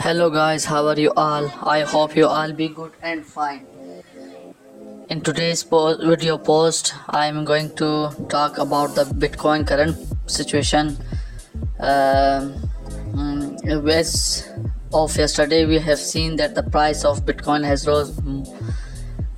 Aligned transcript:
Hello 0.00 0.30
guys, 0.30 0.64
how 0.64 0.86
are 0.86 0.98
you 0.98 1.10
all? 1.16 1.46
I 1.66 1.80
hope 1.80 2.14
you 2.14 2.26
all 2.26 2.52
be 2.52 2.68
good 2.68 2.92
and 3.02 3.26
fine. 3.26 3.66
In 5.10 5.20
today's 5.22 5.64
video 5.64 6.38
post, 6.38 6.94
I 7.08 7.26
am 7.26 7.44
going 7.44 7.74
to 7.76 8.10
talk 8.28 8.58
about 8.58 8.94
the 8.94 9.04
Bitcoin 9.04 9.66
current 9.66 9.96
situation. 10.26 10.96
Um, 11.80 12.54
mm, 13.12 13.88
as 13.88 14.48
of 14.92 15.16
yesterday, 15.16 15.66
we 15.66 15.80
have 15.80 15.98
seen 15.98 16.36
that 16.36 16.54
the 16.54 16.62
price 16.62 17.04
of 17.04 17.26
Bitcoin 17.26 17.64
has 17.64 17.84
rose 17.84 18.12
mm, 18.20 18.46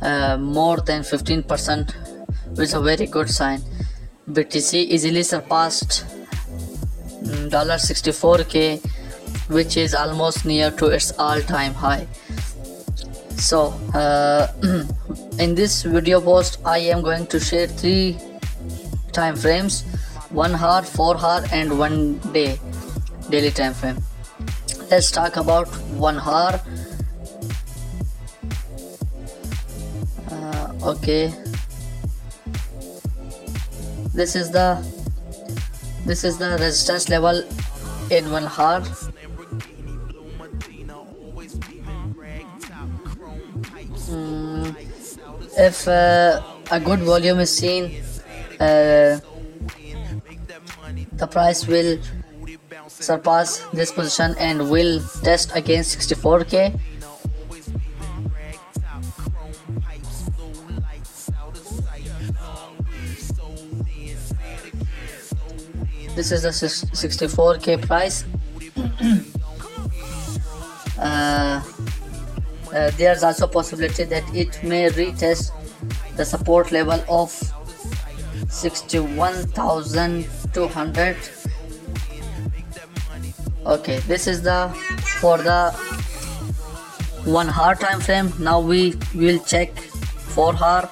uh, 0.00 0.38
more 0.38 0.78
than 0.78 1.02
15%, 1.02 1.94
which 2.56 2.68
is 2.68 2.74
a 2.74 2.80
very 2.80 3.06
good 3.06 3.28
sign. 3.28 3.60
BTC 4.30 4.74
easily 4.74 5.22
surpassed 5.22 6.06
mm, 7.22 7.50
$64k 7.50 8.95
which 9.48 9.76
is 9.76 9.94
almost 9.94 10.44
near 10.44 10.70
to 10.70 10.86
its 10.86 11.12
all-time 11.18 11.74
high. 11.74 12.06
So 13.36 13.74
uh, 13.94 14.48
in 15.38 15.54
this 15.54 15.82
video 15.82 16.20
post 16.20 16.58
i 16.64 16.78
am 16.78 17.02
going 17.02 17.26
to 17.26 17.38
share 17.38 17.66
three 17.66 18.16
time 19.12 19.36
frames 19.36 19.82
one 20.30 20.54
hour 20.54 20.82
four 20.82 21.16
hour 21.18 21.44
and 21.52 21.78
one 21.78 22.18
day 22.32 22.58
daily 23.30 23.50
time 23.50 23.74
frame. 23.74 23.98
Let's 24.90 25.10
talk 25.10 25.36
about 25.36 25.68
one 26.06 26.18
hour. 26.18 26.60
Uh, 30.30 30.72
okay. 30.82 31.32
This 34.14 34.36
is 34.36 34.50
the 34.50 34.68
this 36.04 36.24
is 36.24 36.38
the 36.38 36.50
resistance 36.60 37.08
level 37.08 37.42
in 38.10 38.30
one 38.30 38.46
hour 38.58 38.82
Mm, 44.08 44.76
if 45.58 45.88
uh, 45.88 46.40
a 46.70 46.80
good 46.80 47.00
volume 47.00 47.40
is 47.40 47.56
seen 47.56 48.02
uh, 48.60 49.18
the 51.12 51.26
price 51.26 51.66
will 51.66 51.98
surpass 52.88 53.58
this 53.72 53.90
position 53.92 54.34
and 54.38 54.70
will 54.70 55.00
test 55.22 55.50
against 55.54 55.98
64k 55.98 56.78
this 66.14 66.32
is 66.32 66.42
the 66.42 66.50
64k 66.50 67.86
price 67.86 68.24
Uh, 70.98 71.62
uh, 72.72 72.90
there's 72.96 73.22
also 73.22 73.46
possibility 73.46 74.04
that 74.04 74.24
it 74.34 74.58
may 74.62 74.88
retest 74.90 75.52
the 76.16 76.24
support 76.24 76.72
level 76.72 77.02
of 77.08 77.30
61200 78.48 81.16
okay 83.66 83.98
this 84.00 84.26
is 84.26 84.42
the 84.42 84.68
for 85.20 85.38
the 85.38 85.72
one 87.26 87.50
hour 87.50 87.74
time 87.74 88.00
frame. 88.00 88.32
Now 88.38 88.60
we 88.60 88.94
will 89.14 89.40
check 89.40 89.76
four 89.76 90.54
hour 90.62 90.88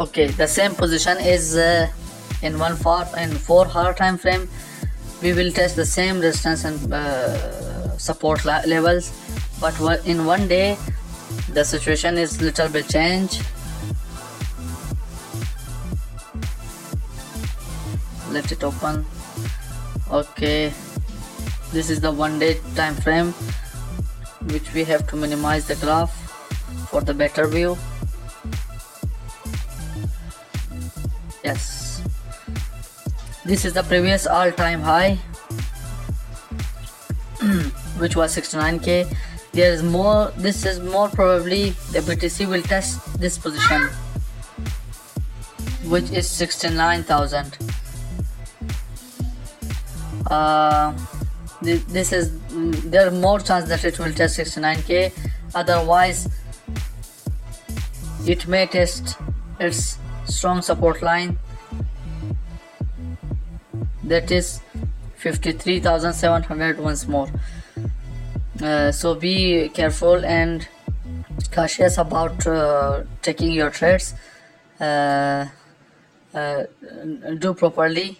okay 0.00 0.28
the 0.28 0.46
same 0.48 0.74
position 0.74 1.18
is 1.18 1.56
uh, 1.56 1.86
in 2.42 2.58
one 2.58 2.74
four 2.74 3.04
in 3.18 3.30
four 3.30 3.66
hour 3.74 3.92
time 3.92 4.16
frame 4.16 4.48
we 5.22 5.34
will 5.34 5.52
test 5.52 5.76
the 5.76 5.84
same 5.84 6.20
resistance 6.20 6.64
and 6.64 6.94
uh, 6.94 7.98
support 7.98 8.44
levels. 8.46 9.12
But 9.60 9.78
in 10.06 10.24
one 10.24 10.48
day 10.48 10.78
the 11.52 11.64
situation 11.64 12.16
is 12.16 12.40
little 12.40 12.70
bit 12.70 12.88
change. 12.88 13.40
Let 18.30 18.50
it 18.50 18.64
open. 18.64 19.04
Okay 20.10 20.72
this 21.72 21.90
is 21.90 22.00
the 22.00 22.10
one 22.10 22.38
day 22.38 22.58
time 22.74 22.94
frame 22.94 23.32
which 24.52 24.72
we 24.72 24.82
have 24.84 25.06
to 25.08 25.16
minimize 25.16 25.68
the 25.68 25.76
graph 25.76 26.10
for 26.90 27.00
the 27.02 27.14
better 27.14 27.46
view 27.46 27.76
yes. 31.50 32.02
This 33.44 33.64
is 33.64 33.72
the 33.72 33.82
previous 33.82 34.26
all-time 34.26 34.82
high 34.82 35.14
which 38.02 38.16
was 38.16 38.36
69k 38.36 39.16
there 39.52 39.72
is 39.72 39.82
more 39.82 40.30
this 40.36 40.64
is 40.64 40.78
more 40.80 41.08
probably 41.08 41.70
the 41.94 42.00
btc 42.08 42.46
will 42.48 42.62
test 42.62 43.18
this 43.18 43.38
position 43.38 43.88
which 45.94 46.10
is 46.10 46.28
69000 46.28 47.58
uh, 50.30 50.92
thi- 51.62 51.82
this 51.96 52.12
is 52.12 52.30
there 52.94 53.08
are 53.08 53.16
more 53.24 53.40
chance 53.40 53.68
that 53.68 53.84
it 53.84 53.98
will 53.98 54.12
test 54.12 54.38
69k 54.38 55.12
otherwise 55.54 56.28
it 58.26 58.46
may 58.46 58.66
test 58.66 59.16
its 59.58 59.98
strong 60.30 60.62
support 60.62 61.02
line. 61.02 61.38
That 64.04 64.30
is 64.30 64.60
53700 65.16 66.78
once 66.78 67.06
more. 67.06 67.28
Uh, 68.62 68.92
so 68.92 69.14
be 69.14 69.68
careful 69.70 70.24
and 70.24 70.66
cautious 71.52 71.98
about 71.98 72.46
uh, 72.46 73.02
taking 73.22 73.52
your 73.52 73.70
trades. 73.70 74.14
Uh, 74.80 75.46
uh, 76.34 76.64
do 77.38 77.54
properly 77.54 78.18